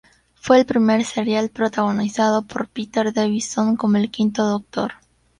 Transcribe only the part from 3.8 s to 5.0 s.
el Quinto Doctor.